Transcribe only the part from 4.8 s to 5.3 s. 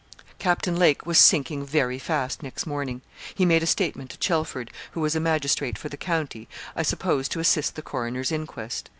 who was a